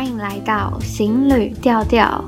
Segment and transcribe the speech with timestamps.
[0.00, 2.24] 欢迎来到行旅调调。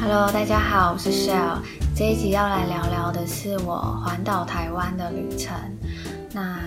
[0.00, 1.58] Hello，大家好，我是 Shell。
[1.94, 5.54] 这一集要来聊聊的是我环岛台湾的旅程。
[6.32, 6.58] 那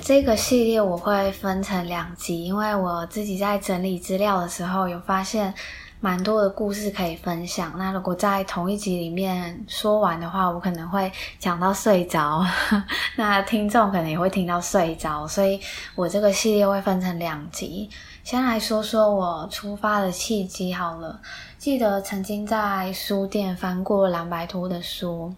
[0.00, 5.54] 这个系列我会分成两集，因为我自己在整理资料的时候有发现。
[6.00, 7.72] 蛮多的故事可以分享。
[7.76, 12.44] 那如果在同一集里面说完的话，我可能会讲到睡着，
[13.16, 15.26] 那听众可能也会听到睡着。
[15.26, 15.60] 所以
[15.94, 17.88] 我这个系列会分成两集。
[18.22, 21.20] 先来说说我出发的契机好了。
[21.58, 25.32] 记得曾经在书店翻过蓝白图的书，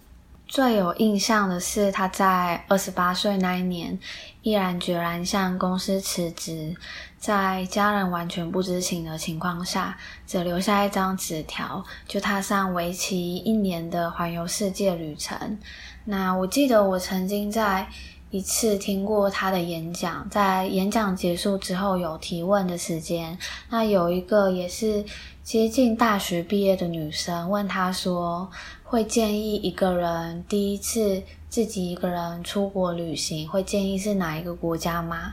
[0.46, 3.98] 最有印象的是他在二十八岁那一年，
[4.42, 6.74] 毅然决然向公司辞职。
[7.18, 15.58] 在家人完全不知情的情况下，只留下一张纸条，就踏上为期一年的环游世界旅程。
[16.04, 17.88] 那我记得我曾经在
[18.30, 23.36] 一次听过他的演讲，在演讲结束之后有提问的时间，
[23.68, 25.04] 那有一个也是
[25.42, 28.48] 接近大学毕业的女生问他说
[28.84, 35.32] ：“会建议一个人第一次自己一个人出国旅行，会建议是哪一个国家吗？”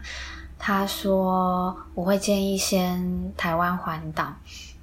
[0.58, 4.34] 他说：“我会建议先台湾环岛。”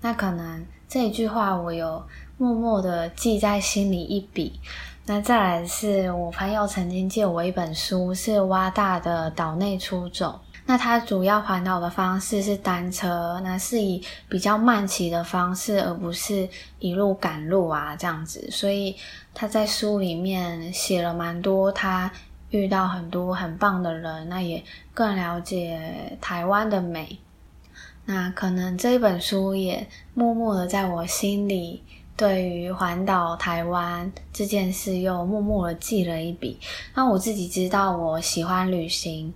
[0.00, 2.02] 那可能这一句话我有
[2.36, 4.60] 默默的记在心里一笔。
[5.06, 10.40] 那再来是我朋友曾经借我一本书，是蛙大的《岛内出走》。
[10.64, 16.48] 那他主要环岛的方式是单车，那是以比较慢骑的方式，而不是
[16.78, 18.48] 一路赶路啊这样子。
[18.50, 18.94] 所以
[19.34, 22.10] 他在书里面写了蛮多他。
[22.52, 24.62] 遇到很多很棒的人，那也
[24.94, 27.18] 更了解台湾的美。
[28.04, 31.82] 那可能这本书也默默的在我心里，
[32.16, 36.58] 对于环岛台湾这件事又默默的记了一笔。
[36.94, 39.32] 那我自己知道我喜欢旅行，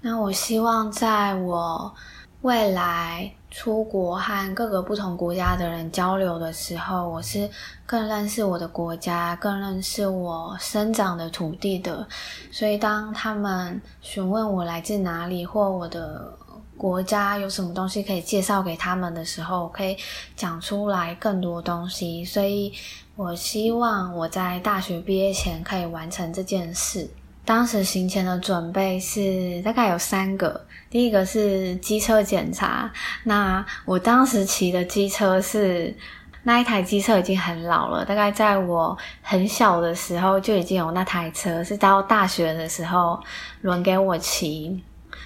[0.00, 1.94] 那我希望在我
[2.42, 3.32] 未来。
[3.50, 7.48] 出国和各个不同国家的人交流的时候，我是
[7.86, 12.06] 更认识我的国家，更认识我生长的土地的。
[12.52, 16.30] 所以，当他们询问我来自哪里，或我的
[16.76, 19.96] 国家有什么东西可以介绍给他们的时候，我可以
[20.36, 22.22] 讲出来更多东西。
[22.26, 22.70] 所以
[23.16, 27.08] 我希望我在大学毕业前可以完成这件事。
[27.48, 32.92] 当时行前的准备是大概有三个，第一个是机车检查。
[33.24, 35.96] 那我当时骑的机车是
[36.42, 43.18] 那一台机车已经很老了，大概在我很小的时候就已经有那台车，是到大学的时候
[43.62, 44.84] 轮给我骑，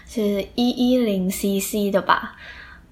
[0.08, 2.36] 是一一零 CC 的吧。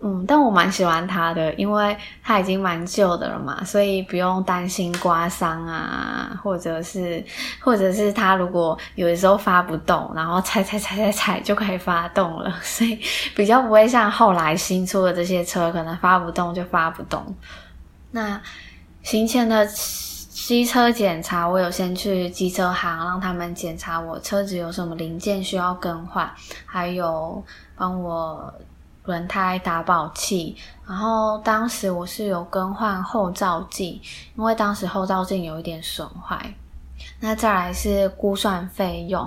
[0.03, 7.23] 嗯，但我蛮喜欢它的，因为它已经蛮旧的了嘛，所以不用担心刮伤啊，或者是，
[7.61, 12.99] 或者是它如果有的时候发不动，然后踩踩踩踩踩就可以发动了， 所以
[13.37, 17.35] 比较不会像后来新出的这些车，可能发不动就发不动。
[18.13, 18.41] 那
[19.03, 26.33] 行前的机车检查，我有先去机车行让他们检查我车子有什么零件需要更换，
[26.65, 27.45] 还有
[27.77, 28.51] 帮我。
[29.05, 30.57] 轮胎打保器，
[30.87, 34.01] 然后当时我是有更换后照镜，
[34.37, 36.55] 因为当时后照镜有一点损坏。
[37.19, 39.27] 那再来是估算费用，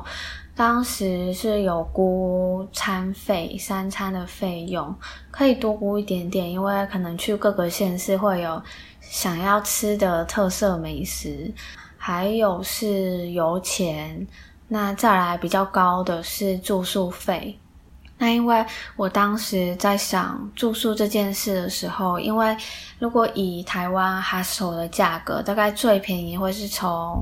[0.55, 4.95] 当时是有估餐费，三餐的费用
[5.31, 8.61] 可以多估一点点，因为可能去各个县市会有
[9.01, 11.51] 想要吃的特色美食，
[11.97, 14.27] 还有是油钱。
[14.67, 17.57] 那再来比较高的是住宿费。
[18.23, 22.55] 那因为我当时在想住宿这件事的时候，因为
[22.97, 27.21] 如果以台湾 hostel 的价格，大概最便宜会是从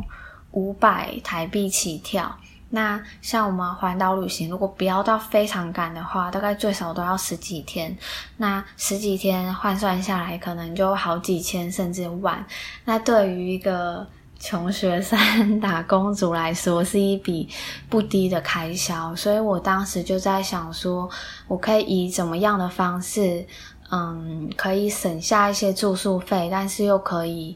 [0.52, 2.32] 五百台币起跳。
[2.70, 7.98] 那像我们环岛旅行，如果不要到非常赶的话，大概最少都要十几天。
[8.38, 12.46] 那十几天换算下来，可能就好几千甚至万。
[12.86, 14.08] 那对于一个
[14.42, 17.48] 穷学生、打工族来说是一笔
[17.88, 21.08] 不低的开销，所以我当时就在想说，
[21.48, 23.46] 我可以以怎么样的方式，
[23.92, 27.56] 嗯，可以省下一些住宿费，但是又可以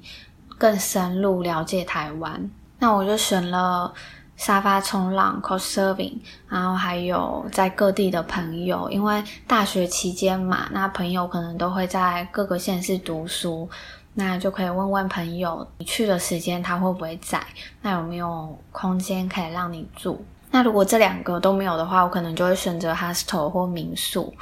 [0.60, 2.50] 更深入了解台湾。
[2.78, 3.92] 那我就选了
[4.38, 6.14] 沙发冲浪 cost serving，
[6.48, 13.68] 然后还有在各地的朋友，因为大学期间嘛，那朋友可能都会在各个县市读书。
[14.16, 17.46] 那就可以问问朋友，你去的时间他会不会在？
[17.82, 20.24] 那有没有空间可以让你住？
[20.52, 24.34] 那如果这两个都没有的话，我可能就会选择 hostel 或民宿。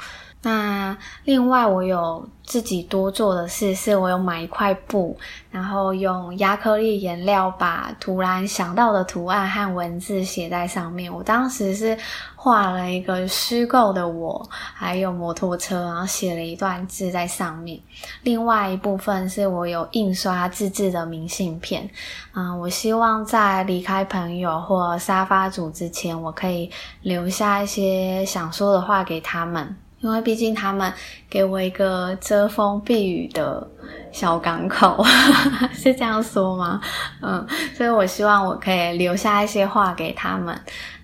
[0.44, 0.94] 那
[1.24, 5.16] 另外，我有自己多做的事，是我有买一块布，
[5.50, 11.10] 然后用亚克力颜料把突然想到的图案和文字写在上面。
[11.10, 11.96] 我当时是
[12.36, 17.80] 画了一个虚构的我，还有摩托车，然后写了一段字在上面。
[18.22, 21.88] 另外一部分是我有印刷自制的明信片，
[22.34, 26.70] 嗯，我希望在离开朋友或沙发组之前，我可以
[27.00, 29.74] 留下一些想说的话给他们。
[30.04, 30.92] 因为毕竟他们
[31.30, 33.66] 给我一个遮风避雨的
[34.12, 35.02] 小港口，
[35.72, 36.78] 是这样说吗？
[37.22, 40.54] 嗯，所以我希望我可以留下一些话给他们。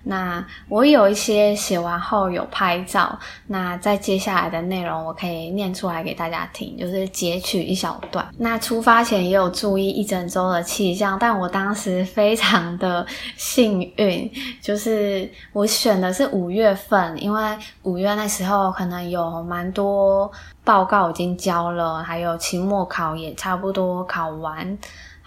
[0.03, 3.17] 那我有一些写完后有拍照，
[3.47, 8.27] 那在接下来的内容我可以念出来给大家听，就是截取一小段。
[8.37, 13.05] 那出发前也有注意一整周的气象，但我当时非常的
[13.37, 14.31] 幸运，
[14.61, 20.31] 就是我选的是五月份，因为五月那时候可能有蛮多
[20.63, 24.77] 报告已经交了，还有期末考也差不多考完。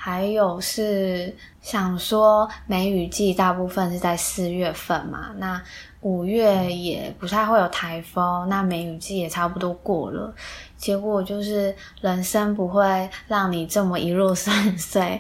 [0.05, 5.59] 还有是想说梅雨季大部分是在四月份嘛，那
[6.03, 10.35] 五月也不太会有台风，那梅雨季也差不多过了。
[10.77, 15.19] 结果就是人生不会让你这么一路顺遂，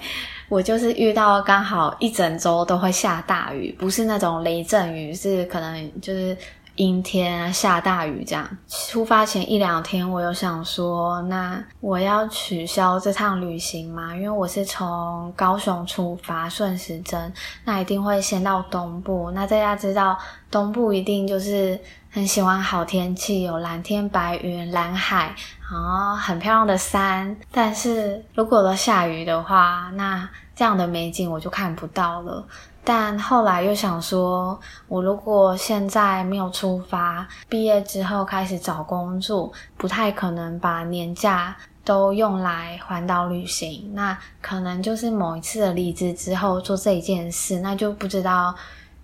[0.50, 6.36] 我就是遇到刚好一整周都会下大雨，不是那种雷阵雨，是可能就是。
[6.76, 8.48] 阴天啊，下大雨这样。
[8.68, 14.14] 出发前一两天，我有想说，那我要取消这趟旅行吗？
[14.14, 17.32] 因为我是从高雄出发，顺时针，
[17.64, 19.30] 那一定会先到东部。
[19.30, 20.18] 那大家知道，
[20.50, 21.78] 东部一定就是
[22.10, 25.34] 很喜欢好天气，有蓝天白云、蓝海，
[25.70, 27.36] 然后很漂亮的山。
[27.52, 32.44] 但是如果都下雨的话，那这样的美景我就看不到了。
[32.86, 43.90] 但后来又想说，我如果现在没有出发，毕业之后开始找工作，不太可能把年假都用来环岛旅行。
[43.94, 48.54] 那可能就是某一次的离职之后做这一件事，那就不知道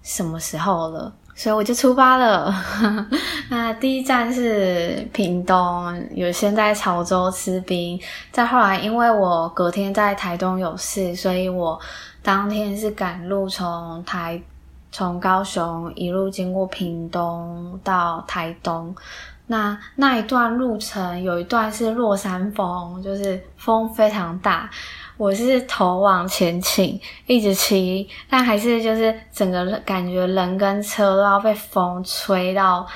[0.02, 1.10] 什么时候了。
[1.34, 2.54] 所以我就出发了。
[3.48, 7.98] 那第一站是屏东，有先在潮州吃冰。
[8.30, 11.80] 再后来，因为我隔天在台东有事，所以我。
[12.22, 14.40] 当天是赶路，从台
[14.92, 18.94] 从高雄一路经过屏东到台东，
[19.46, 24.68] 那那一段路程有一段是落山风，就是风非常大，
[25.16, 32.86] 我是头往前倾，一直骑，但还是就是整个感觉人跟车都要被风吹到。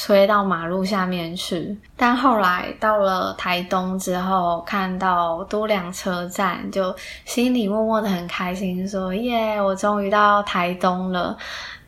[0.00, 11.36] 吹到马路下面去，但后来到了台东之后，看到都良车站，就心里默默的很开心，说：“耶，我终于到台东了。”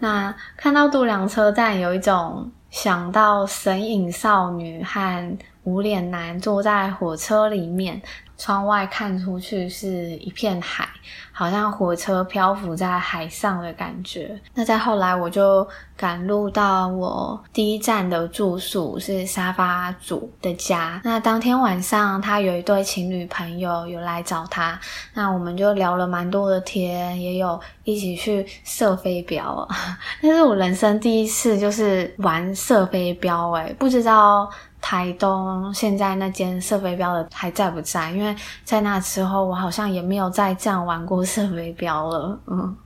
[0.00, 8.02] 那看到都良车站，有一种想到神隐少女和无脸男坐在火车里面。
[8.40, 10.88] 窗外看出去是一片海，
[11.30, 14.34] 好像火车漂浮在海上的感觉。
[14.54, 20.98] 那再后来，我就赶路到我第一站的住宿是沙发主的家。
[21.04, 24.80] 那当天晚上，他有一对情侣朋友有来找他，
[25.12, 29.68] 那我们就聊了蛮多的天，也有一起去射飞镖。
[30.22, 34.50] 那是我人生第一次就是玩射飞镖，诶，不知道。
[34.80, 38.10] 台东现在那间射飞镖的还在不在？
[38.10, 42.38] 因为在那之后，我好像也没有再这样玩过射飞镖了。
[42.46, 42.76] 嗯，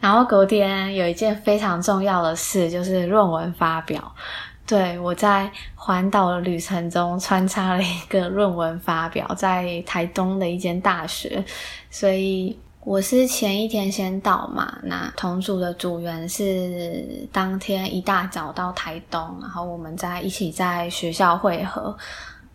[0.00, 4.12] 然后隔天有一件非常重要的事，就是论文发表。
[4.66, 11.44] 对，我在环岛的旅程中穿插了一个论文发表，在台东的一间大学，
[11.90, 12.58] 所以。
[12.84, 21.96] 我是前一天先到嘛，那同组的组员是当天一大早到台东，然后我们在一起在学校会合。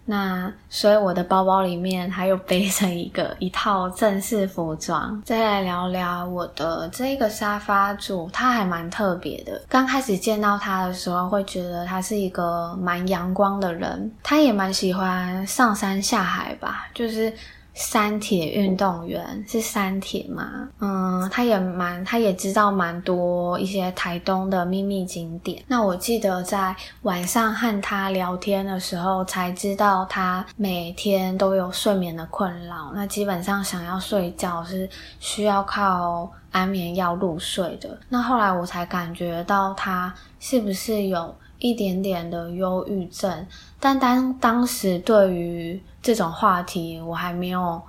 [0.06, 5.20] 那所以我的包包里面还有背着一个一套正式服装。
[5.26, 9.60] 再来聊聊我的这个沙发主，他还蛮特别的。
[9.68, 17.34] 刚开始见到他的时候，会觉得他是一个蛮阳光的人，他也蛮喜欢上山下海吧，就是。
[17.82, 20.68] 三铁运动员是三铁吗？
[20.80, 25.64] 嗯，他也蛮，他也知道蛮多一些台东的秘密景点。
[25.66, 32.92] 那我记得在晚上和他聊天的时候，才知道他每天都有睡眠的困扰。
[32.94, 34.88] 那基本上想要睡觉是
[35.22, 37.98] 需要靠安眠药入睡的。
[38.10, 43.48] 那后来我才感觉到他是不是有一点点的忧郁症，
[43.80, 47.82] 但当当时对于这种话题，我还没有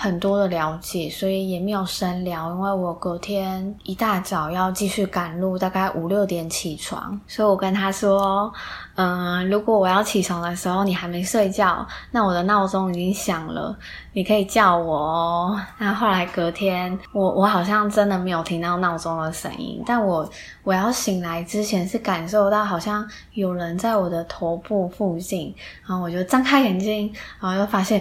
[0.00, 8.52] 很多的了解，所以也没有深聊，因为我隔天一大早要继续赶路，大概五六点起床，所以我跟他说，
[8.94, 13.76] 嗯，如果我要起床的时候你还没睡觉，那我的闹钟已经响了，
[14.12, 15.60] 你可以叫我哦。
[15.78, 20.30] 那后来隔天，我我好像真的没有听到闹钟的声音，但我
[20.62, 25.52] 我要醒来之前是感受到好像有人在我的头部附近，
[25.84, 28.00] 然后我就张开眼睛，然后又发现。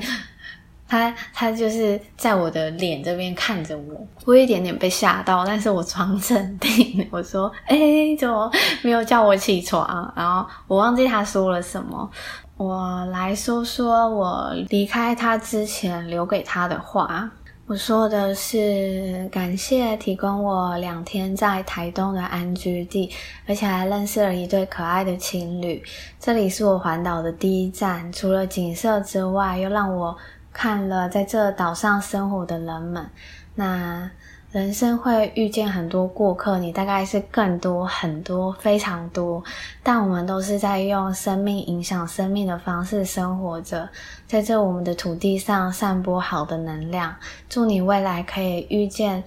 [0.87, 8.49] 他他就是在我的脸这边看着我，我一点点被吓到，但是我装镇定， 我说：“欸，怎么
[8.81, 12.09] 没有叫我起床？”然后我忘记他说了什么，
[12.55, 17.29] 我来说说我离开他之前留给他的话。
[17.65, 23.11] 我说的是感谢提供我两天在台东的安居地，
[23.45, 25.83] 而且还认识了一对可爱的情侣。
[26.17, 30.15] 这里是我环岛的第一站，除了景色之外，又让我。
[30.57, 33.07] 看了在这岛上生活的人们，
[33.53, 34.09] 那
[34.51, 39.43] 人生会遇见很多过客，你大概是更多、很多、非常多，
[39.83, 43.87] 但我们都是在用生命影响生命的方式生活着，
[44.25, 47.15] 在这我们的土地上散播好的能量。
[47.47, 49.23] 祝你未来可以遇见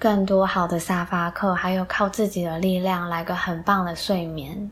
[0.00, 4.68] 更多好的沙发客，还有靠自己的力量来个很棒的睡眠。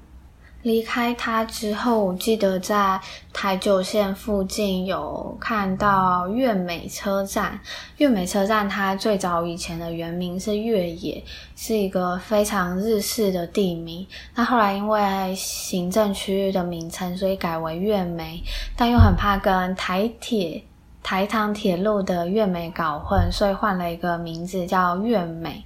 [0.63, 3.01] 离开他之后，我记得在
[3.33, 7.59] 台九线附近有看到月美车站。
[7.97, 11.25] 月美车站它最早以前的原名是月野，
[11.57, 14.07] 是一个非常日式的地名。
[14.35, 18.43] 那后来因为行政区域的名称，所以改为月美，
[18.77, 20.63] 但又很怕跟台铁、
[21.03, 25.65] 台糖铁路的月美搞混，所以换了一个名字叫月美。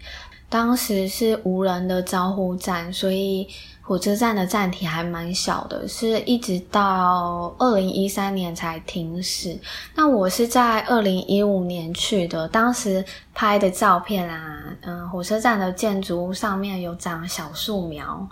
[0.48, 3.48] 当时是无人的招呼站，所以。
[3.84, 9.56] 火车站的站体还蛮小的，是一直到二零一三年才停驶。
[9.94, 18.26] 那我是在二零一五年去的，当时拍的照片啊，嗯，火车站的建筑物上面有长小树苗，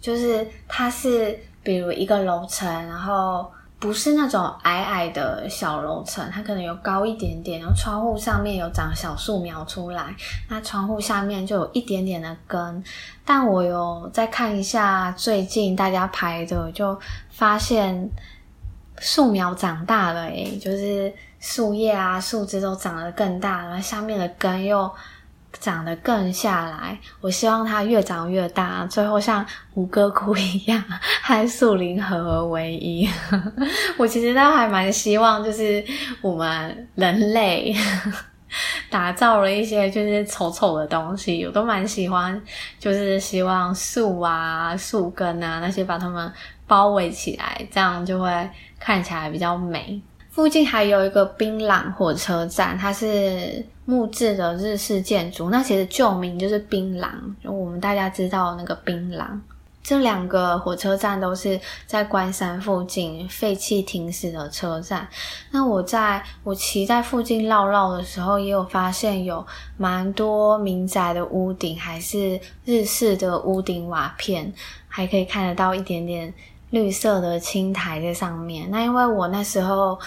[0.00, 3.50] 就是它是比如一个楼层，然后。
[3.82, 10.14] 不是那种矮矮的小楼层，它可能有高一点点，然后窗户上面有长小树苗出来，
[10.48, 12.84] 那窗户下面就有一点点的根。
[13.24, 16.96] 但我有再看一下最近大家拍的，就
[17.30, 18.08] 发现
[19.00, 24.88] 树苗长大了，诶，就是树叶啊、树枝都长得更大，然后下面的根又。
[25.60, 29.44] 长得更下来，我希望它越长越大，最后像
[29.74, 30.82] 吴哥窟一样
[31.22, 33.08] 和树林合而为一。
[33.96, 35.84] 我其实倒还蛮希望，就是
[36.20, 37.74] 我们人类
[38.90, 42.40] 打造了一些就是丑丑的东西，我都蛮喜欢，
[42.78, 46.30] 就是希望树啊、树根啊那些把它们
[46.66, 50.00] 包围起来，这样就会看起来比较美。
[50.32, 55.50] 附近还有一个槟榔火车站，它是木质的日式建筑。
[55.50, 57.10] 那其实旧名就是槟榔，
[57.44, 59.26] 就我们大家知道那个槟榔。
[59.82, 65.06] 这两个火车站都是在关山附近废弃停驶的车站。
[65.50, 69.44] 那我在我骑在附近绕绕的时候，也有发现有
[69.76, 74.50] 蛮多民宅的屋顶还是日式的屋顶瓦片，
[74.88, 76.32] 还可以看得到一点点。
[76.72, 79.98] 绿色的青苔在上面，那因为我那时候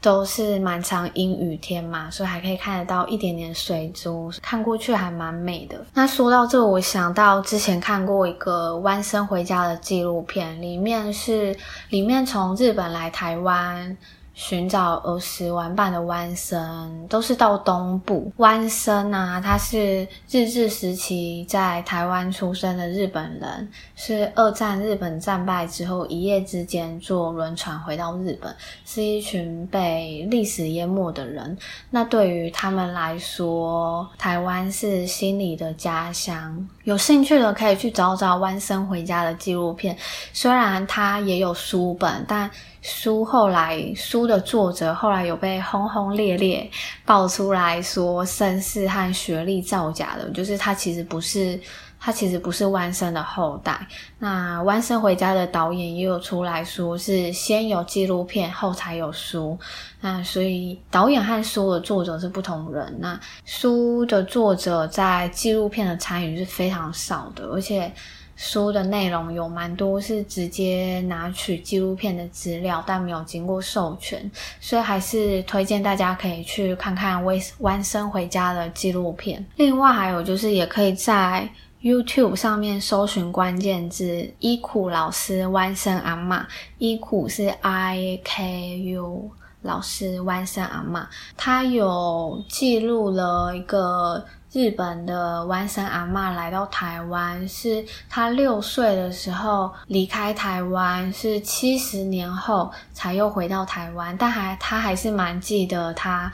[0.00, 5.84] 都是蛮常阴雨天嘛，所以还可以看得到一点点水珠，看过去还蛮美的。
[5.94, 11.56] 那说到这，我想到之前看过一个弯身回家的纪录片，里面是
[11.88, 13.96] 里面从日本来台湾。
[14.34, 18.32] 寻找儿时玩伴的湾生，都是到东部。
[18.38, 28.54] 湾生啊，他是日治时期在台湾出生的日本人，是二战日本战败之后一夜之间坐轮船回到日本，
[28.86, 31.56] 是一群被历史淹没的人。
[31.90, 36.68] 那对于他们来说，台湾是心里的家乡。
[36.84, 39.96] 有兴趣的可以去找找湾生回家的纪录片，
[40.32, 42.50] 虽然他也有书本，但。
[42.82, 46.68] 书后来，书的作者后来有被轰轰烈烈
[47.06, 51.58] 爆出来说身世和学历造假的，就是他其实不是，
[52.00, 53.86] 他其实不是湾生的后代。
[54.18, 59.56] 那湾生回家的导演也有出来说，是先有纪录片后才有书。
[60.00, 62.92] 那所以导演和书的作者是不同人。
[62.98, 67.92] 那书的作者在纪录片的参与是非常少的，而且。
[68.36, 77.22] 书的内容有蛮多是直接拿取纪录片的资料，但没有经过授权，所以还是推荐大家可以去看看
[77.58, 79.44] 《湾生回家》的纪录片。
[79.56, 81.48] 另外还有就是，也可以在
[81.82, 86.44] YouTube 上面搜寻关键字“伊苦老师湾生阿嬷”，
[86.78, 89.30] 伊苦是 I K U
[89.62, 91.04] 老师湾生阿嬷，
[91.36, 106.30] 他有记录了一个日本的湾生阿嬷来到台湾，是他六岁的时候离开台湾，是七十年后才又回到台湾，但还他还是蛮记得他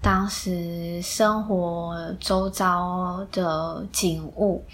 [0.00, 4.64] 当时生活周遭的景物。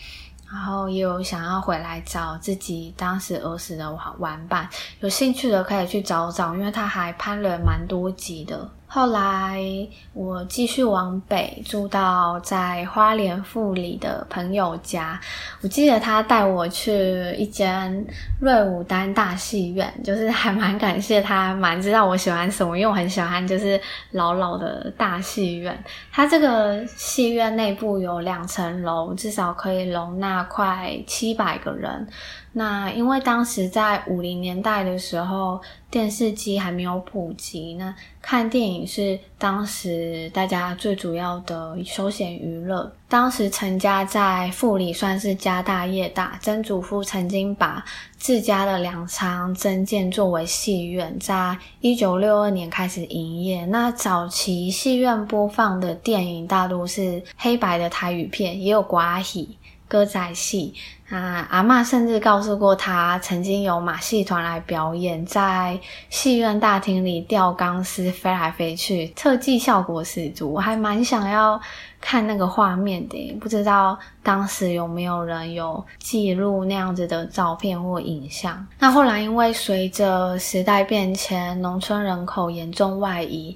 [0.52, 4.68] 然后也有想要回来找自己当时儿时的玩玩伴，
[5.00, 8.70] 有兴趣的可以去找找，因为他还拍了蛮多集的。
[8.94, 9.58] 后来
[10.12, 15.18] 我继续往北，住到在花莲富里的朋友家。
[15.62, 18.06] 我记得他带我去一间
[18.38, 23.80] 瑞武丹大戏院，就是还蛮感谢他，蛮知道我喜欢什么，因为我很喜欢就是
[24.10, 25.82] 老老的大戏院。
[26.12, 32.06] 他这个戏院内部有两层楼，至少可以容纳快七百个人。
[32.54, 35.58] 那因为当时在五零年代的时候，
[35.90, 37.94] 电视机还没有普及，那
[38.32, 42.90] 看电影是当时大家最主要的休闲娱乐。
[43.06, 47.84] 当时陈家在富里算是家大业大，曾祖父曾经把
[48.16, 53.66] 自家的粮仓增建作为戏院，在一九六二年开始营业。
[53.66, 59.58] 那早期戏院播放的电影大多是黑白的台语片，也有歌戏、
[59.92, 60.72] 歌仔戏。
[61.10, 71.60] 啊，阿嬷甚至告诉过他，曾经有马戏团来表演，在戏院大厅里吊钢丝飞来飞去，特技效果十足，我还蛮想要
[72.00, 73.36] 看那个画面的。
[73.38, 78.66] 不知道当时有没有人有记录那样子的照片或影像？
[78.78, 83.54] 那后来因为随着时代变迁，农村人口严重外移。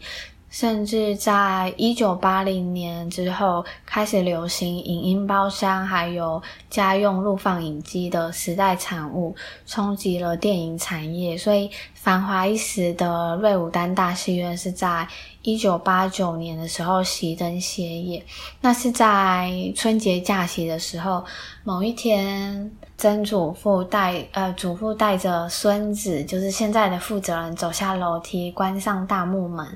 [0.58, 9.36] 甚至在一九八零年之后，开始流行影音包厢，还有家用录放影机的时代产物，
[9.66, 11.36] 冲击了电影产业。
[11.36, 15.06] 所以，繁华一时的瑞武丹大戏院是在
[15.46, 18.20] 一九八九年的时候熄灯歇业。
[18.60, 21.24] 那是在春节假期的时候，
[21.62, 22.68] 某一天。
[22.98, 29.66] 曾祖父带呃，祖父带着孙子，就是现在的负责人，走下楼梯，关上大木门，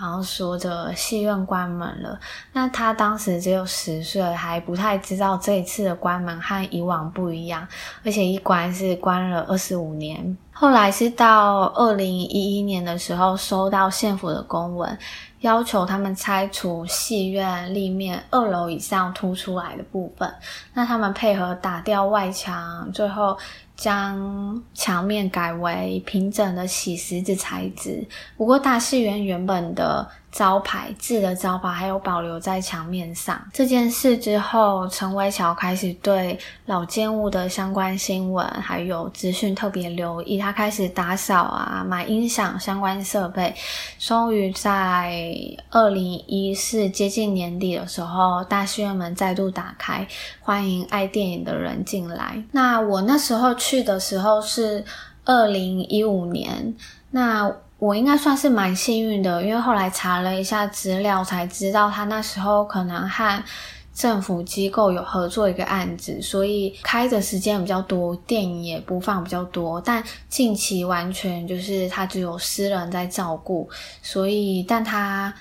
[0.00, 2.18] 然后说着戏院关门了。
[2.52, 7.64] 那他当时只有十岁，还不太知道这一次的关门和以往不一样，
[8.04, 10.36] 而且一关是关了二十五年。
[10.54, 14.96] 后来是到二零一一年的时候，收到县府的公文。
[15.40, 20.32] 要求他们拆除戏院立面二楼以上凸出来的部分，
[20.72, 23.36] 那他们配合打掉外墙，最后
[23.76, 28.02] 将墙面改为平整的洗石子材质。
[28.38, 30.08] 不过大戏院原本的。
[30.34, 33.40] 招牌字的招牌还有保留在墙面上。
[33.52, 40.36] 这件事之后，陈伟桥开始对老建物的相关新闻还有资讯特别留意。
[40.36, 43.54] 他开始打扫啊，买音响相关设备。
[44.00, 45.32] 终于在
[45.70, 50.04] 二零一四接近年底的时候，大戏院门再度打开，
[50.40, 52.42] 欢迎爱电影的人进来。
[52.50, 54.84] 那我那时候去的时候是
[55.24, 56.74] 二零一五年。
[57.12, 57.48] 那
[57.84, 63.44] 我应该算是蛮幸运的，因为后来查了一下资料，才知道他那时候可能和
[63.92, 69.78] 政府机构有合作一个案子，所以开的时间比较多，电影也播放比较多。
[69.82, 73.68] 但近期完全就是他只有私人在照顾，
[74.00, 75.34] 所以但他。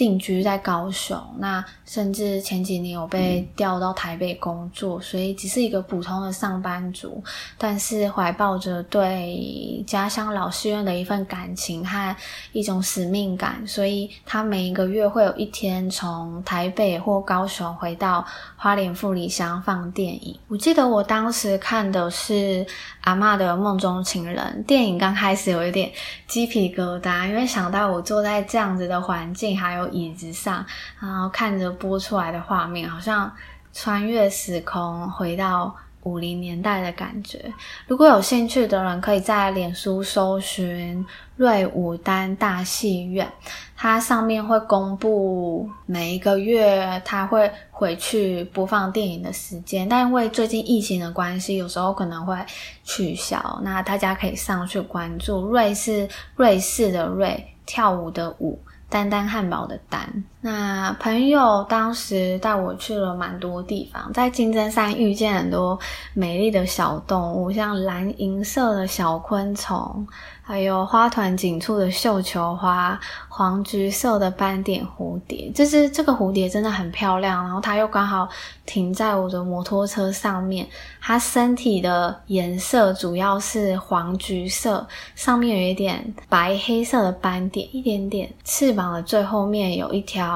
[0.00, 7.22] 定居在高雄，那甚至前几年有被调到台北工作，所以只是一个普通的上班族，
[7.58, 12.16] 但是怀抱着对家乡老戏院的一份感情和
[12.52, 18.24] 一种使命感，所以他每一个月会有一天从台北或高雄回到
[18.56, 20.34] 花莲富里乡放电影。
[20.48, 22.64] 我记得我当时看的是
[23.02, 25.92] 阿嬷的梦中情人电影，刚开始有一点
[26.26, 29.89] 鸡皮疙瘩，因为想到我坐在这样子的环境，还有。
[29.90, 30.64] 椅子上，
[31.00, 33.30] 然后看着播出来的画面，好像
[33.72, 37.52] 穿越时空回到五零年代的感觉。
[37.86, 41.04] 如果有兴趣的人，可以在脸书搜寻
[41.36, 43.30] 瑞武丹大戏院，
[43.76, 49.86] 它上面会公布每一个月它会回去播放电影的时间。
[49.86, 52.34] 但因为最近疫情的关系，有时候可能会
[52.82, 53.60] 取消。
[53.62, 55.46] 那大家可以上去关注。
[55.48, 58.58] 瑞是瑞士的瑞，跳舞的舞。
[58.90, 65.78] 丹丹汉堡的丹，那朋友当时带我去了蛮多地方，在金针山遇见很多
[66.14, 70.06] 美丽的小动物，像蓝银色的小昆虫，
[70.40, 72.98] 还有花团锦簇的绣球花，
[73.28, 77.44] 黄橘色的斑点蝴蝶，就是这个蝴蝶真的很漂亮。
[77.44, 78.26] 然后它又刚好
[78.64, 80.66] 停在我的摩托车上面，
[81.02, 88.32] 它身体的颜色主要是黄橘色，上面有一点白黑色的斑点，一点点。
[88.42, 90.29] 翅膀的最后面有一条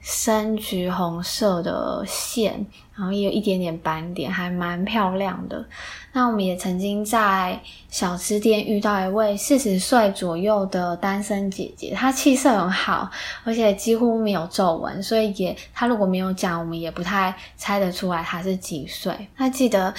[0.00, 2.66] 深橘红色的线。
[2.94, 5.64] 然后也有一点点斑点，还蛮漂亮的。
[6.12, 13.10] 那我们也曾经在小吃店遇到一位四十岁左右的单身姐姐，她气色很好，
[13.44, 19.26] 而且几乎没有皱纹，所以也她如果没有讲，我们也不太猜得出来她是几岁。
[19.36, 19.92] 她记得。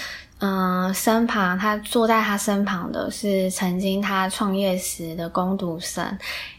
[0.45, 6.05] 嗯、身旁他坐在他身旁的是曾经他创业时的工读生，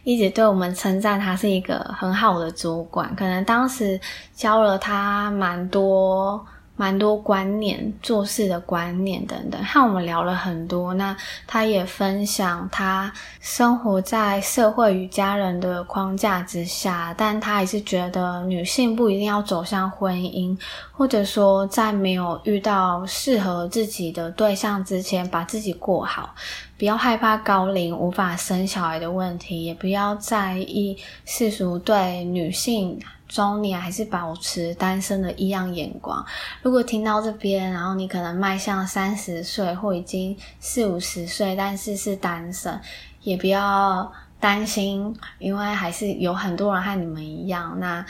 [0.04, 4.00] 一直对我们称赞他是一个很好的主管，可能当时
[4.34, 6.42] 教了他蛮多。
[6.76, 10.92] 蛮多观念、做事的观念等等，和我们聊了很多。
[10.94, 20.58] 那他也分享他生活在社会与家人的框架之下，但他还是觉得女性不一定要走向婚姻，
[20.90, 26.34] 或者说在没有遇到适合自己的对象之前，把自己过好，
[26.76, 32.98] 不要害怕高龄无法生小孩的问题，也不要在意世俗对女性。
[33.26, 36.24] 中年还是保持单身的异样眼光。
[36.62, 42.80] 如果听到这边，然后你可能迈向三十岁或已经四五十岁，但是是单身，
[43.22, 47.78] 也不要担心，因为还是有很多人和你们一样。
[47.80, 48.04] 那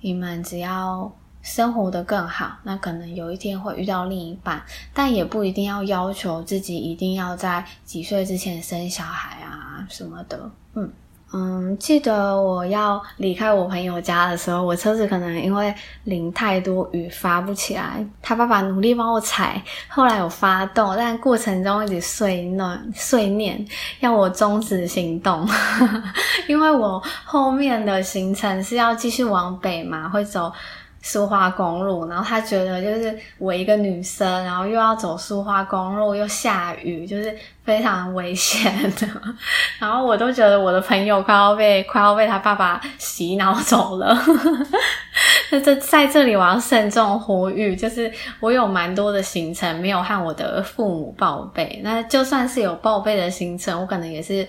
[0.00, 10.50] 你们只要生活得更好，那可能有一天会遇到另一半，但也不一定要要求自己一定要在几岁之前生小孩啊什么的。
[10.74, 10.90] 嗯。
[11.36, 23.66] 嗯，记得我要离开我朋友家的时候，我车子可能因为淋太多雨发不起来，他爸爸努力帮我踩，后来有发动，但过程中一直碎念碎念，
[23.98, 25.44] 要我终止行动，
[26.46, 30.52] 因为我后面的行程是要继续往北嘛，会走。
[31.06, 39.06] 苏花公路，然后他觉得就是我一个女生，然后又要走苏花公路，又下雨，就是非常危险的。
[39.78, 44.18] 然后我都觉得我的朋友快要被快要被他爸爸洗脑走了。
[45.52, 51.80] 那这在这里我要慎重呼吁，就是我有蛮多的行程没有和我的父母报备。
[51.84, 54.48] 那就算是有报备的行程，我可能也是。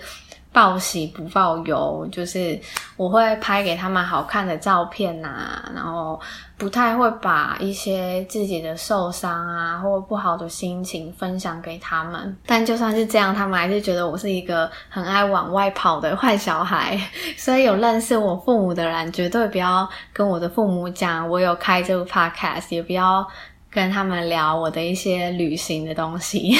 [0.56, 2.58] 报喜不报忧，就是
[2.96, 6.18] 我会拍给他们好看的照片呐、啊，然后
[6.56, 12.34] 不太会把一些自己的受伤啊或不好的心情分享给他们。
[12.46, 16.98] 但就算是这样，他们还是觉得我是一个很爱往外跑的坏小孩。
[17.36, 23.26] 所以有认识我父母的人，绝对不要跟我的父母讲我有开这个 podcast，也不要
[23.70, 26.56] 跟他们聊我的一些旅行的东西。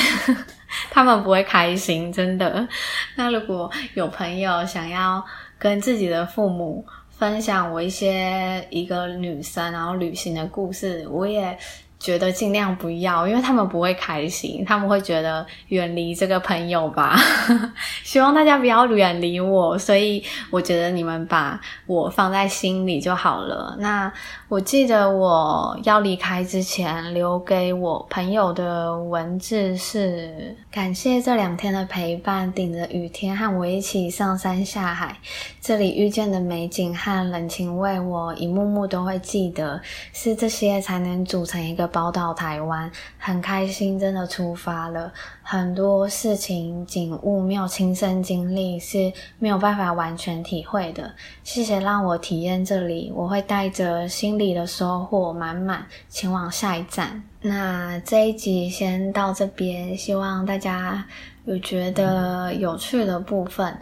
[0.90, 2.66] 他们不会开心，真的。
[3.14, 5.24] 那如果有朋友想要
[5.58, 11.58] 跟自己的父母分享我一些一个女生然后旅行的故事，我也。
[11.98, 17.18] 觉得尽量不要，因为他们不会开心，他们会觉得远离这个朋友吧。
[18.04, 23.74] 希望大家不要远离我，所以我觉得你们把我放在心里就好了。
[23.80, 24.12] 那
[24.48, 35.16] 我记得我要离开之前留给我朋友的文字是：感谢这两天的陪伴，顶着雨天和我一起上山下海，
[35.62, 39.80] 这里遇见的美景和人情味，我一幕幕都会记得。
[40.12, 41.85] 是这些才能组成一个。
[41.86, 45.12] 包到台湾，很开心，真的出发了。
[45.42, 51.14] 很多事情景物没有亲身经历是没有办法完全体会的。
[51.44, 57.22] 谢谢让我体验这里，我会带着心里的收获满满前往下一站。
[57.40, 61.04] 那这一集先到这边，希望大家
[61.44, 63.78] 有觉得有趣的部分。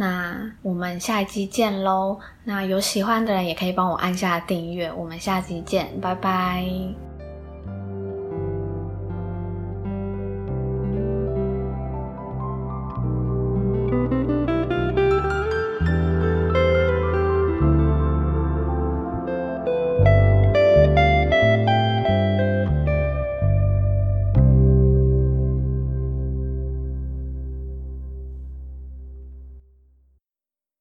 [0.00, 2.16] 那我们下一集见喽！
[2.44, 4.92] 那有喜欢的人也可以帮我按下订阅。
[4.92, 7.07] 我们下集见，拜拜。